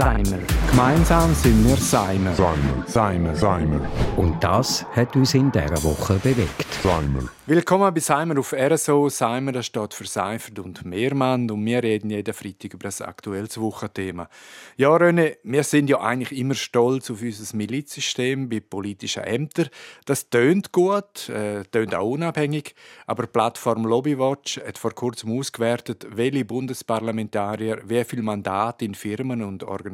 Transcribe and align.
Seimer. 0.00 0.38
Gemeinsam 0.70 1.34
sind 1.34 1.62
wir 1.68 1.76
Seimer. 1.76 2.32
Seimer. 2.34 2.84
Seimer. 2.86 3.34
Seimer. 3.34 3.80
Und 4.16 4.42
das 4.42 4.86
hat 4.96 5.14
uns 5.14 5.34
in 5.34 5.52
dieser 5.52 5.82
Woche 5.84 6.14
bewegt. 6.14 6.72
Seimer. 6.82 7.28
Willkommen 7.46 7.92
bei 7.92 8.00
Seimer 8.00 8.38
auf 8.38 8.54
RSO. 8.54 9.10
Seimer 9.10 9.52
das 9.52 9.66
steht 9.66 9.92
für 9.92 10.06
Seifert 10.06 10.58
und 10.60 10.86
Mehrmann 10.86 11.50
und 11.50 11.66
wir 11.66 11.82
reden 11.82 12.08
jeden 12.08 12.32
Freitag 12.32 12.72
über 12.72 12.84
das 12.84 13.02
aktuelles 13.02 13.60
Wochenthema. 13.60 14.28
Ja, 14.76 14.90
René, 14.90 15.36
wir 15.42 15.64
sind 15.64 15.90
ja 15.90 16.00
eigentlich 16.00 16.38
immer 16.38 16.54
stolz 16.54 17.10
auf 17.10 17.20
unser 17.20 17.56
Milizsystem 17.56 18.48
bei 18.48 18.60
politischen 18.60 19.24
Ämtern. 19.24 19.68
Das 20.06 20.30
tönt 20.30 20.72
gut, 20.72 21.28
äh, 21.28 21.64
tönt 21.64 21.94
auch 21.94 22.08
unabhängig, 22.08 22.74
aber 23.06 23.24
die 23.24 23.30
Plattform 23.32 23.84
Lobbywatch 23.84 24.60
hat 24.64 24.78
vor 24.78 24.92
kurzem 24.92 25.36
ausgewertet, 25.36 26.06
welche 26.08 26.44
Bundesparlamentarier 26.44 27.82
wie 27.84 28.04
viel 28.04 28.22
Mandate 28.22 28.84
in 28.84 28.94
Firmen 28.94 29.42
und 29.42 29.64
Organisationen 29.64 29.89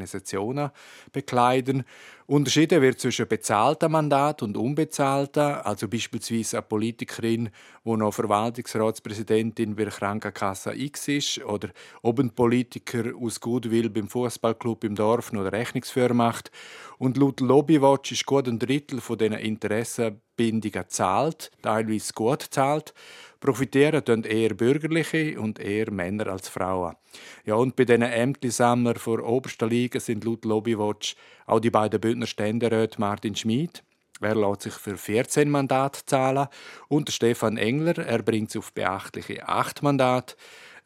bekleiden. 1.12 1.84
Unterschieden 2.26 2.82
wird 2.82 2.98
zwischen 2.98 3.28
bezahlten 3.28 3.92
Mandat 3.92 4.42
und 4.42 4.56
unbezahlten, 4.56 5.42
also 5.42 5.86
beispielsweise 5.86 6.58
eine 6.58 6.66
Politikerin, 6.66 7.50
die 7.84 7.96
noch 7.96 8.12
Verwaltungsratspräsidentin 8.12 9.76
bei 9.76 9.84
der 9.84 9.92
Krankenkasse 9.92 10.74
X 10.74 11.06
ist, 11.06 11.44
oder 11.44 11.68
ob 12.02 12.18
ein 12.18 12.30
Politiker 12.30 13.12
aus 13.20 13.40
Gutwill 13.40 13.90
beim 13.90 14.08
Fußballclub 14.08 14.82
im 14.82 14.96
Dorf 14.96 15.32
noch 15.32 15.44
Rechnungsführer 15.52 16.14
macht. 16.14 16.50
Und 16.98 17.16
laut 17.16 17.40
Lobbywatch 17.40 18.12
ist 18.12 18.26
gut 18.26 18.48
ein 18.48 18.58
Drittel 18.58 19.00
von 19.00 19.18
diesen 19.18 19.34
Interessenbindungen 19.34 20.84
zahlt, 20.88 21.50
teilweise 21.62 22.12
gut 22.14 22.42
zahlt. 22.42 22.94
Profitieren 23.40 24.04
tun 24.04 24.24
eher 24.24 24.54
Bürgerliche 24.54 25.38
und 25.38 25.58
eher 25.58 25.90
Männer 25.90 26.28
als 26.28 26.48
Frauen. 26.48 26.96
Ja, 27.44 27.54
und 27.56 27.76
bei 27.76 27.84
diesen 27.84 28.02
Ämtlisammler 28.02 28.94
vor 28.96 29.22
oberster 29.22 29.66
Liga 29.66 30.00
sind 30.00 30.24
laut 30.24 30.44
Lobbywatch 30.44 31.16
auch 31.46 31.60
die 31.60 31.70
beiden 31.70 32.00
Bündner 32.00 32.26
Ständeräte 32.26 33.00
Martin 33.00 33.36
Schmid, 33.36 33.82
er 34.20 34.34
lässt 34.34 34.62
sich 34.62 34.72
für 34.72 34.96
14 34.96 35.50
Mandate 35.50 36.00
zahlen. 36.06 36.48
Und 36.88 37.10
Stefan 37.10 37.56
Engler, 37.56 37.98
er 37.98 38.22
bringt 38.22 38.50
es 38.50 38.56
auf 38.56 38.72
beachtliche 38.72 39.46
8 39.46 39.82
Mandate. 39.82 40.36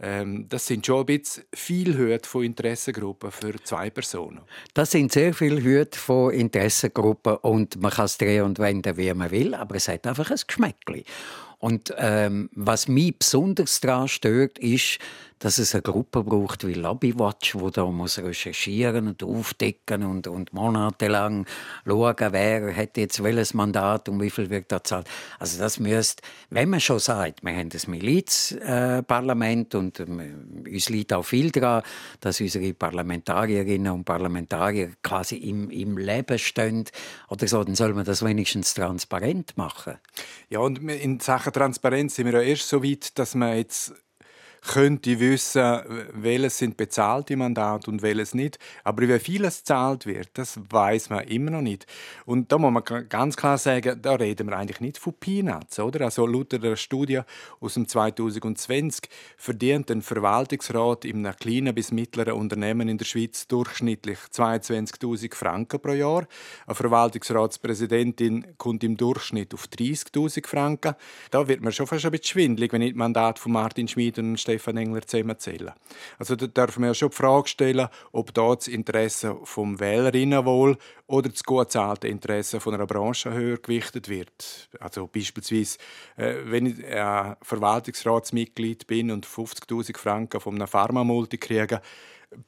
Ähm, 0.03 0.47
das 0.49 0.67
sind 0.67 0.87
schon 0.87 1.01
ein 1.01 1.07
bisschen 1.07 1.45
viel 1.55 1.97
Hüte 1.97 2.29
von 2.29 2.43
Interessengruppen 2.45 3.31
für 3.31 3.55
zwei 3.63 3.91
Personen. 3.91 4.41
Das 4.73 4.91
sind 4.93 5.13
sehr 5.13 5.35
viele 5.35 5.63
Hüte 5.63 5.99
von 5.99 6.33
Interessengruppen 6.33 7.37
und 7.37 7.81
man 7.81 7.91
kann 7.91 8.07
es 8.07 8.17
drehen 8.17 8.45
und 8.45 8.59
wenden, 8.59 8.97
wie 8.97 9.13
man 9.13 9.31
will, 9.31 9.55
aber 9.55 9.75
es 9.75 9.89
hat 9.89 10.07
einfach 10.07 10.31
ein 10.31 10.39
Geschmäckchen. 10.47 11.05
Und 11.59 11.95
ähm, 11.99 12.49
was 12.55 12.89
mich 12.89 13.19
besonders 13.19 13.81
daran 13.81 14.09
stört, 14.09 14.59
ist, 14.59 14.99
dass 15.41 15.57
es 15.59 15.75
eine 15.75 15.83
Gruppe 15.83 16.23
braucht 16.23 16.67
wie 16.67 16.75
Lobbywatch, 16.75 17.55
wo 17.55 17.71
da 17.71 17.87
muss 17.87 18.19
recherchieren 18.19 19.09
und 19.09 19.23
aufdecken 19.23 20.05
und, 20.05 20.27
und 20.27 20.53
monatelang 20.53 21.47
schauen, 21.87 22.15
wer 22.31 22.77
hat 22.77 22.99
jetzt 22.99 23.23
welches 23.25 23.55
Mandat 23.55 24.09
und 24.11 24.21
wie 24.21 24.29
viel 24.29 24.51
wird 24.51 24.71
da 24.71 24.85
zahlt. 24.85 25.09
Also 25.39 25.59
das 25.59 25.81
müsste, 25.81 26.23
wenn 26.51 26.69
man 26.69 26.81
schon 26.81 26.99
sagt, 26.99 27.43
wir 27.43 27.57
haben 27.57 27.71
das 27.71 27.87
Milizparlament 27.87 29.75
äh, 29.75 29.77
und 29.79 29.99
äh, 29.99 30.05
uns 30.05 30.91
liegt 30.91 31.13
auch 31.15 31.25
viel 31.25 31.51
daran, 31.51 31.83
dass 32.21 32.41
unsere 32.41 32.75
Parlamentarierinnen 32.75 33.93
und 33.93 34.05
Parlamentarier 34.05 34.91
quasi 35.03 35.37
im, 35.37 35.71
im 35.71 35.97
Leben 35.97 36.39
stehen 36.39 36.85
oder 37.31 37.49
so, 37.49 37.65
dann 37.65 37.75
soll 37.75 37.95
man 37.95 38.05
das 38.05 38.23
wenigstens 38.23 38.75
transparent 38.75 39.57
machen. 39.57 39.95
Ja, 40.51 40.59
und 40.59 40.79
in 40.91 41.19
Sachen 41.19 41.55
Transparenz 41.55 42.17
sind 42.17 42.27
wir 42.27 42.35
ja 42.35 42.41
erst 42.43 42.69
so 42.69 42.85
weit, 42.85 43.19
dass 43.19 43.35
man 43.35 43.57
jetzt 43.57 43.95
könnte 44.63 45.19
wissen, 45.21 45.81
welches 46.13 46.59
sind 46.59 46.77
bezahlte 46.77 47.37
Mandate 47.37 47.91
und 47.91 48.03
welches 48.03 48.35
nicht. 48.35 48.59
Aber 48.85 49.03
wie 49.03 49.19
viel 49.19 49.45
es 49.45 49.65
zahlt 49.65 50.07
wird, 50.07 50.31
das 50.35 50.61
weiß 50.69 51.11
man 51.11 51.25
immer 51.25 51.51
noch 51.51 51.63
nicht. 51.63 51.87
Und 52.27 52.53
da 52.53 52.59
muss 52.59 52.73
man 52.73 53.09
ganz 53.09 53.37
klar 53.37 53.59
sagen, 53.59 54.01
da 54.03 54.15
reden 54.15 54.49
wir 54.49 54.57
eigentlich 54.57 54.81
nicht 54.81 54.99
von 54.99 55.15
Peanuts, 55.15 55.79
oder? 55.79 56.03
Also 56.05 56.27
laut 56.27 56.53
der 56.53 56.77
Studie 56.77 57.21
aus 57.61 57.75
dem 57.75 57.89
2020 57.89 59.09
verdient 59.37 59.91
ein 59.91 60.03
Verwaltungsrat 60.03 61.05
in 61.05 61.27
einem 61.27 61.37
kleinen 61.37 61.75
bis 61.75 61.93
mittleren 61.93 62.35
Unternehmen 62.35 62.89
in 62.89 62.99
der 62.99 63.05
Schweiz 63.05 63.47
durchschnittlich 63.47 64.19
22.000 64.33 65.35
Franken 65.35 65.81
pro 65.81 65.93
Jahr. 65.93 66.27
Eine 66.67 66.75
Verwaltungsratspräsidentin 66.75 68.57
kommt 68.59 68.85
im 68.85 68.97
Durchschnitt 68.97 69.55
auf 69.55 69.67
30.000 69.67 70.47
Franken. 70.47 70.95
Da 71.31 71.49
wird 71.49 71.63
man 71.63 71.73
schon 71.73 71.87
fast 71.87 72.05
ein 72.05 72.11
bisschen 72.11 72.27
schwindelig, 72.27 72.73
wenn 72.73 72.83
ich 72.83 72.93
das 72.93 72.99
Mandat 72.99 73.39
von 73.39 73.53
Martin 73.53 73.89
Schmid 73.89 74.19
und 74.19 74.39
Stefan 74.51 74.77
Engler 74.79 75.07
zusammenzählen. 75.07 75.73
Also 76.19 76.35
da 76.35 76.49
darf 76.49 76.77
man 76.79 76.89
ja 76.89 76.95
schon 76.95 77.11
die 77.11 77.17
Frage 77.17 77.49
stellen, 77.49 77.87
ob 78.11 78.35
da 78.35 78.55
das 78.55 78.67
Interesse 78.67 79.37
vom 79.45 79.79
Wählerinnenwohl 79.79 80.77
oder 81.07 81.29
das 81.29 81.45
gut 81.45 81.71
zahlte 81.71 82.09
Interesse 82.09 82.59
von 82.59 82.75
einer 82.75 82.87
Branche 82.87 83.33
höher 83.33 83.59
gewichtet 83.59 84.09
wird. 84.09 84.69
Also 84.81 85.07
beispielsweise, 85.07 85.79
äh, 86.17 86.35
wenn 86.47 86.67
ich 86.67 86.85
ein 86.85 87.37
Verwaltungsratsmitglied 87.43 88.89
bin 88.89 89.13
und 89.13 89.25
50.000 89.25 89.97
Franken 89.97 90.41
von 90.41 90.57
einem 90.57 90.67
Pharmamulti 90.67 91.39
kriege, 91.39 91.81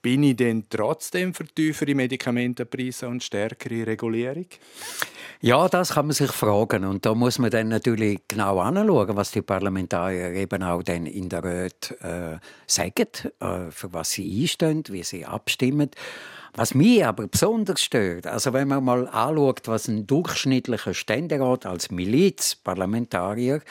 bin 0.00 0.22
ich 0.24 0.36
denn 0.36 0.64
trotzdem 0.68 1.34
für 1.34 1.44
tiefere 1.44 1.94
Medikamentenpreise 1.94 3.08
und 3.08 3.22
stärkere 3.22 3.86
Regulierung? 3.86 4.46
Ja, 5.44 5.68
das 5.68 5.94
kann 5.94 6.06
man 6.06 6.14
sich 6.14 6.30
fragen. 6.30 6.84
Und 6.84 7.04
da 7.04 7.16
muss 7.16 7.40
man 7.40 7.50
dann 7.50 7.66
natürlich 7.66 8.20
genau 8.28 8.60
anschauen, 8.60 9.16
was 9.16 9.32
die 9.32 9.42
Parlamentarier 9.42 10.30
eben 10.34 10.62
auch 10.62 10.84
dann 10.84 11.04
in 11.04 11.28
der 11.28 11.42
Röt 11.42 11.96
äh, 12.00 12.38
sagen, 12.68 13.08
äh, 13.40 13.72
für 13.72 13.92
was 13.92 14.12
sie 14.12 14.42
einstehen, 14.42 14.84
wie 14.88 15.02
sie 15.02 15.26
abstimmen. 15.26 15.90
Was 16.54 16.76
mich 16.76 17.04
aber 17.04 17.26
besonders 17.26 17.82
stört, 17.82 18.28
also 18.28 18.52
wenn 18.52 18.68
man 18.68 18.84
mal 18.84 19.08
anschaut, 19.08 19.62
was 19.66 19.88
ein 19.88 20.06
durchschnittlicher 20.06 20.94
Ständerat 20.94 21.66
als 21.66 21.90
Milizparlamentarier 21.90 23.62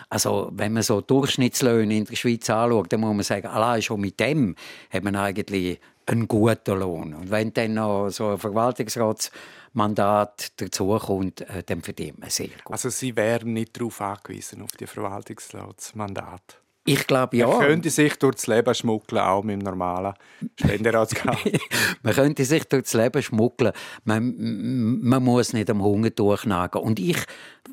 Also, 0.09 0.51
wenn 0.53 0.73
man 0.73 0.83
so 0.83 1.01
Durchschnittslöhne 1.01 1.97
in 1.97 2.05
der 2.05 2.15
Schweiz 2.15 2.47
anschaut, 2.49 2.93
dann 2.93 3.01
muss 3.01 3.15
man 3.15 3.23
sagen, 3.23 3.47
allein 3.47 3.81
schon 3.81 4.01
mit 4.01 4.19
dem 4.19 4.55
hat 4.91 5.03
man 5.03 5.15
eigentlich 5.15 5.79
einen 6.05 6.27
guten 6.27 6.79
Lohn. 6.79 7.13
Und 7.13 7.31
wenn 7.31 7.53
dann 7.53 7.75
noch 7.75 8.09
so 8.09 8.29
ein 8.29 8.37
Verwaltungsratsmandat 8.37 10.61
dazukommt, 10.61 11.39
äh, 11.41 11.63
dann 11.65 11.81
verdient 11.81 12.19
man 12.19 12.29
sehr 12.29 12.47
gut. 12.47 12.71
Also 12.71 12.89
Sie 12.89 13.15
wären 13.15 13.53
nicht 13.53 13.79
darauf 13.79 14.01
angewiesen, 14.01 14.61
auf 14.61 14.73
die 14.73 14.87
Verwaltungsratsmandate? 14.87 16.62
Ich 16.85 17.07
glaube 17.07 17.37
ja. 17.37 17.47
Man 17.47 17.59
könnte 17.59 17.89
sich 17.89 18.15
durch 18.17 18.35
das 18.35 18.47
Leben 18.47 18.73
schmuggeln, 18.73 19.21
auch 19.21 19.41
mit 19.41 19.53
dem 19.53 19.59
normalen 19.59 20.13
Ständeratsgehalt. 20.59 21.59
man 22.03 22.13
könnte 22.13 22.43
sich 22.43 22.65
durch 22.65 22.83
das 22.83 22.93
Leben 22.93 23.23
schmuggeln. 23.23 23.71
Man, 24.03 24.99
man 25.01 25.23
muss 25.23 25.53
nicht 25.53 25.69
am 25.69 25.81
Hunger 25.81 26.09
durchnagen. 26.09 26.81
Und 26.81 26.99
ich 26.99 27.17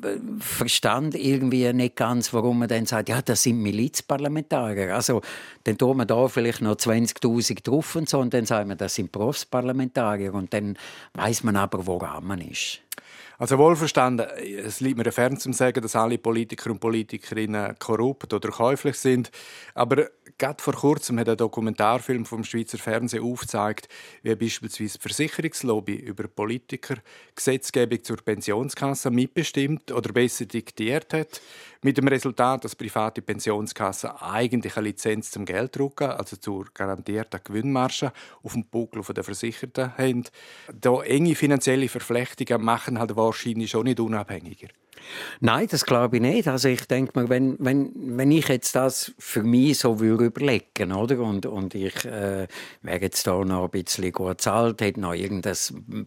äh, 0.01 0.17
verstand 0.39 1.15
irgendwie 1.15 1.71
nicht 1.73 1.97
ganz, 1.97 2.33
warum 2.33 2.59
man 2.59 2.69
dann 2.69 2.85
sagt, 2.85 3.09
ja, 3.09 3.21
das 3.21 3.43
sind 3.43 3.61
Milizparlamentarier. 3.61 4.95
Also, 4.95 5.21
dann 5.65 5.77
tun 5.77 5.97
wir 5.97 6.05
da 6.05 6.29
vielleicht 6.29 6.61
noch 6.61 6.75
20.000 6.75 7.63
drauf 7.63 7.97
und 7.97 8.07
so, 8.07 8.19
und 8.19 8.33
dann 8.33 8.45
sagen 8.45 8.69
wir, 8.69 8.77
das 8.77 8.95
sind 8.95 9.11
Berufsparlamentarier. 9.11 10.33
Und 10.33 10.53
dann 10.53 10.77
weiß 11.15 11.43
man 11.43 11.57
aber, 11.57 11.85
woran 11.85 12.25
man 12.25 12.39
ist. 12.39 12.79
Also 13.41 13.57
wohlverstanden, 13.57 14.27
es 14.37 14.81
liegt 14.81 14.99
mir 14.99 15.11
fern 15.11 15.35
zu 15.35 15.51
sagen, 15.51 15.81
dass 15.81 15.95
alle 15.95 16.19
Politiker 16.19 16.69
und 16.69 16.79
Politikerinnen 16.79 17.75
korrupt 17.79 18.31
oder 18.35 18.49
käuflich 18.49 18.97
sind. 18.97 19.31
Aber 19.73 20.09
gerade 20.37 20.61
vor 20.61 20.73
kurzem 20.73 21.19
hat 21.19 21.29
ein 21.29 21.37
Dokumentarfilm 21.37 22.25
vom 22.25 22.43
Schweizer 22.43 22.77
Fernsehen 22.77 23.23
aufgezeigt, 23.23 23.87
wie 24.23 24.35
beispielsweise 24.35 24.97
die 24.97 25.01
Versicherungslobby 25.01 25.95
über 25.95 26.27
Politiker 26.27 26.95
Gesetzgebung 27.35 28.03
zur 28.03 28.17
Pensionskasse 28.17 29.11
mitbestimmt 29.11 29.91
oder 29.91 30.11
besser 30.11 30.45
diktiert 30.45 31.13
hat. 31.13 31.41
Mit 31.83 31.97
dem 31.97 32.07
Resultat, 32.07 32.63
dass 32.63 32.75
private 32.75 33.21
Pensionskassen 33.21 34.11
eigentlich 34.11 34.77
eine 34.77 34.87
Lizenz 34.87 35.31
zum 35.31 35.45
Gelddrucken, 35.45 36.11
also 36.11 36.35
zur 36.35 36.65
garantierten 36.73 37.39
Gewinnmarge, 37.43 38.13
auf 38.43 38.53
dem 38.53 38.65
Buckel 38.65 39.01
der 39.01 39.23
Versicherten 39.23 39.97
haben. 39.97 40.25
Da 40.79 41.01
enge 41.03 41.35
finanzielle 41.35 41.89
Verflechtungen 41.89 42.63
machen 42.63 42.99
halt 42.99 43.15
wahrscheinlich 43.15 43.71
schon 43.71 43.85
nicht 43.85 43.99
unabhängiger. 43.99 44.67
Nein, 45.39 45.67
das 45.69 45.85
glaube 45.85 46.17
ich 46.17 46.21
nicht. 46.21 46.47
Also 46.47 46.69
ich 46.69 46.85
denke 46.87 47.19
mir, 47.19 47.29
wenn, 47.29 47.55
wenn, 47.59 47.91
wenn 47.95 48.31
ich 48.31 48.47
jetzt 48.47 48.75
das 48.75 49.13
für 49.17 49.43
mich 49.43 49.79
so 49.79 49.99
würde 49.99 50.25
überlegen, 50.25 50.91
oder? 50.91 51.19
Und, 51.19 51.45
und 51.45 51.75
ich 51.75 52.05
äh, 52.05 52.47
wäre 52.81 53.01
jetzt 53.01 53.25
da 53.27 53.43
noch 53.43 53.65
ein 53.65 53.69
bisschen 53.71 54.11
gut 54.11 54.41
zahlt, 54.41 54.81
hätte 54.81 54.99
noch 54.99 55.13
irgendein 55.13 55.55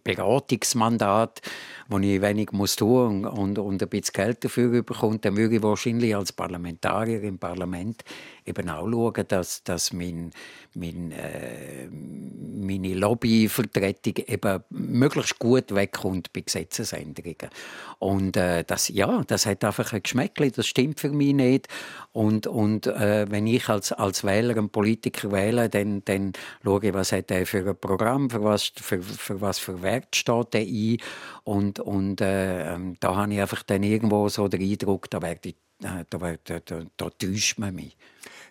Beratungsmandat, 0.05 1.43
wo 1.88 1.99
ich 1.99 2.20
wenig 2.20 2.52
muss 2.52 2.76
tun 2.76 3.25
und, 3.25 3.26
und, 3.26 3.58
und 3.58 3.82
ein 3.82 3.88
bisschen 3.88 4.12
Geld 4.12 4.44
dafür 4.44 4.82
bekomme, 4.82 5.19
dann 5.19 5.37
würde 5.37 5.56
ich 5.56 5.62
wahrscheinlich 5.62 6.14
als 6.14 6.32
Parlamentarier 6.32 7.23
im 7.23 7.38
Parlament 7.38 8.05
eben 8.46 8.69
auch 8.69 8.88
schauen, 8.91 9.25
dass, 9.29 9.64
dass 9.64 9.93
mein, 9.93 10.31
mein, 10.75 11.12
äh, 11.12 11.88
meine 11.91 12.94
Lobbyvertretung 12.94 14.25
eben 14.26 14.62
möglichst 14.70 15.38
gut 15.38 15.75
wegkommt 15.75 16.32
bei 16.32 16.41
Gesetzesänderungen. 16.41 17.50
Und 17.99 18.37
äh, 18.37 18.64
das, 18.64 18.88
ja, 18.88 19.23
das 19.26 19.46
hat 19.46 19.64
einfach 19.64 19.93
ein 19.93 20.02
Geschmäckchen, 20.02 20.52
das 20.55 20.67
stimmt 20.67 21.00
für 21.00 21.11
mich 21.11 21.35
nicht. 21.35 21.69
Und, 22.12 22.46
und 22.46 22.87
äh, 22.87 23.26
wenn 23.31 23.46
ich 23.46 23.69
als, 23.69 23.93
als 23.93 24.25
Wähler 24.25 24.56
einen 24.56 24.69
Politiker 24.69 25.32
wähle, 25.32 25.69
dann, 25.69 26.02
dann 26.05 26.32
schaue 26.62 26.87
ich, 26.87 26.94
was 26.94 27.12
hat 27.12 27.31
er 27.31 27.47
für 27.47 27.69
ein 27.69 27.76
Programm, 27.76 28.31
für 28.31 28.43
was 28.43 28.73
für, 28.75 29.02
für, 29.02 29.40
was 29.40 29.58
für 29.58 29.82
Wert 29.82 30.14
steht 30.14 30.55
er 30.55 30.61
ein. 30.61 30.99
Und, 31.44 31.81
und 31.81 32.20
äh, 32.20 32.75
ähm, 32.75 32.97
da 33.00 33.17
habe 33.17 33.32
ich 33.32 33.40
einfach 33.40 33.62
dann 33.62 33.82
irgendwo 33.82 34.29
so 34.29 34.49
den 34.49 34.62
Eindruck, 34.62 35.11
da, 35.11 35.23
werde 35.23 35.50
ich, 35.50 35.56
da, 35.81 36.05
da, 36.05 36.19
da, 36.61 36.87
da 36.97 37.11
täuscht 37.11 37.59
man 37.59 37.75
mich. 37.75 37.97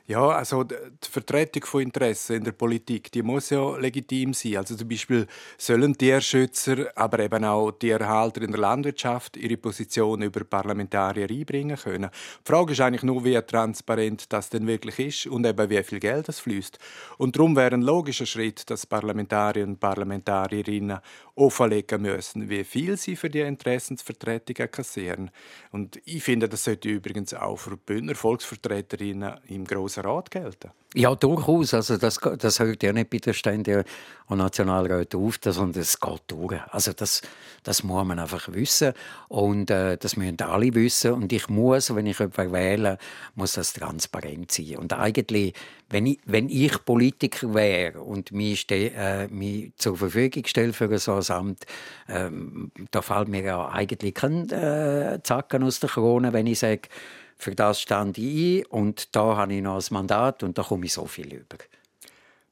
Ja, 0.05 0.27
also 0.31 0.65
die 0.65 0.75
Vertretung 1.09 1.63
von 1.63 1.81
Interessen 1.81 2.35
in 2.35 2.43
der 2.43 2.51
Politik, 2.51 3.09
die 3.13 3.21
muss 3.21 3.51
ja 3.51 3.77
legitim 3.77 4.33
sein. 4.33 4.57
Also 4.57 4.75
zum 4.75 4.89
Beispiel 4.89 5.27
sollen 5.57 5.97
Tierschützer, 5.97 6.91
aber 6.95 7.19
eben 7.19 7.45
auch 7.45 7.71
Tierhalter 7.71 8.41
in 8.41 8.51
der 8.51 8.59
Landwirtschaft 8.59 9.37
ihre 9.37 9.55
Position 9.55 10.21
über 10.21 10.43
Parlamentarier 10.43 11.29
einbringen 11.29 11.77
können. 11.77 12.09
Die 12.45 12.51
Frage 12.51 12.73
ist 12.73 12.81
eigentlich 12.81 13.03
nur, 13.03 13.23
wie 13.23 13.39
transparent 13.43 14.25
das 14.33 14.49
denn 14.49 14.67
wirklich 14.67 14.99
ist 14.99 15.27
und 15.27 15.45
eben 15.45 15.69
wie 15.69 15.81
viel 15.83 16.01
Geld 16.01 16.27
das 16.27 16.41
fließt. 16.41 16.79
Und 17.17 17.37
darum 17.37 17.55
wäre 17.55 17.73
ein 17.73 17.81
logischer 17.81 18.25
Schritt, 18.25 18.69
dass 18.69 18.85
Parlamentarier 18.85 19.63
und 19.63 19.79
Parlamentarierinnen 19.79 20.99
offenlegen 21.35 22.01
müssen, 22.01 22.49
wie 22.49 22.65
viel 22.65 22.97
sie 22.97 23.15
für 23.15 23.29
die 23.29 23.39
Interessensvertretung 23.39 24.69
kassieren. 24.69 25.31
Und 25.71 25.99
ich 26.03 26.23
finde, 26.23 26.49
das 26.49 26.65
sollte 26.65 26.89
übrigens 26.89 27.33
auch 27.33 27.55
für 27.55 27.77
Bündner 27.77 28.15
Volksvertreterinnen 28.15 29.39
im 29.47 29.63
Grossen 29.63 29.92
Rat 29.97 30.31
gelten. 30.31 30.71
Ja, 30.95 31.15
durchaus. 31.15 31.73
Also 31.73 31.97
das, 31.97 32.19
das 32.37 32.59
hört 32.59 32.83
ja 32.83 32.93
nicht 32.93 33.09
bei 33.09 33.17
der 33.17 33.33
Stände 33.33 33.83
und 34.27 34.37
Nationalrat 34.37 35.15
auf, 35.15 35.39
sondern 35.43 35.81
es 35.81 35.99
geht 35.99 36.21
durch. 36.27 36.59
Also 36.69 36.93
das, 36.93 37.23
das 37.63 37.83
muss 37.83 38.05
man 38.05 38.19
einfach 38.19 38.53
wissen 38.53 38.93
und 39.27 39.71
äh, 39.71 39.97
das 39.97 40.17
müssen 40.17 40.39
alle 40.41 40.73
wissen. 40.75 41.13
Und 41.13 41.33
ich 41.33 41.49
muss, 41.49 41.93
wenn 41.95 42.05
ich 42.05 42.19
jemanden 42.19 42.53
wähle, 42.53 42.97
muss 43.33 43.53
das 43.53 43.73
transparent 43.73 44.51
sein. 44.51 44.77
Und 44.77 44.93
eigentlich, 44.93 45.55
wenn 45.89 46.05
ich, 46.05 46.19
wenn 46.25 46.47
ich 46.47 46.85
Politiker 46.85 47.55
wäre 47.55 48.01
und 48.01 48.31
mich, 48.31 48.69
äh, 48.69 49.27
mich 49.29 49.73
zur 49.77 49.97
Verfügung 49.97 50.45
stelle 50.45 50.73
für 50.73 50.95
so 50.99 51.15
ein 51.15 51.29
Amt, 51.29 51.65
äh, 52.07 52.29
da 52.91 53.01
fällt 53.01 53.29
mir 53.29 53.41
ja 53.41 53.67
eigentlich 53.69 54.13
kein 54.13 54.47
äh, 54.51 55.19
Zacken 55.23 55.63
aus 55.63 55.79
der 55.79 55.89
Krone, 55.89 56.33
wenn 56.33 56.45
ich 56.45 56.59
sage, 56.59 56.87
für 57.37 57.55
das 57.55 57.81
stand 57.81 58.17
ich 58.17 58.63
ein 58.63 58.65
und 58.67 59.15
da 59.15 59.37
habe 59.37 59.53
ich 59.53 59.61
noch 59.61 59.77
ein 59.77 59.85
Mandat 59.91 60.43
und 60.43 60.57
da 60.57 60.63
komme 60.63 60.85
ich 60.85 60.93
so 60.93 61.05
viel 61.05 61.33
über. 61.33 61.57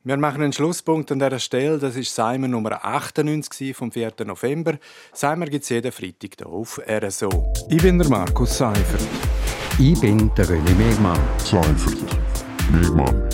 Wir 0.04 0.18
machen 0.18 0.42
einen 0.42 0.51
Schlusspunkt 0.51 1.12
an 1.12 1.19
dieser 1.19 1.38
Stelle. 1.38 1.78
Das 1.78 1.95
ist 1.95 2.16
Simon 2.16 2.50
Nummer 2.50 2.83
98 2.83 3.75
vom 3.75 3.92
4. 3.92 4.13
November. 4.25 4.80
Simon 5.13 5.48
gibt 5.48 5.63
es 5.63 5.69
jeden 5.69 5.92
Freitag 5.92 6.31
hier 6.38 6.48
auf 6.48 6.81
RSO. 6.89 7.54
Ich 7.69 7.83
bin 7.83 8.00
der 8.00 8.10
Markus 8.10 8.57
Seifert. 8.57 9.07
Ich 9.78 10.00
bin 10.01 10.33
der 10.33 10.45
René 10.45 10.74
Megmann. 10.74 11.19
Seifert. 11.38 12.00
Megmann. 12.72 13.30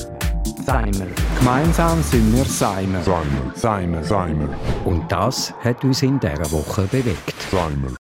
Seimer. 0.65 1.07
Gemeinsam 1.39 2.03
sind 2.03 2.35
wir 2.35 2.43
Seimer. 2.43 3.01
Seimer. 3.01 3.53
Seimer. 3.55 4.03
Seimer. 4.03 4.49
Und 4.83 5.09
das 5.09 5.53
hat 5.63 5.85
uns 5.85 6.03
in 6.03 6.19
dieser 6.19 6.51
Woche 6.51 6.81
bewegt. 6.91 7.33
Seimer. 7.49 7.91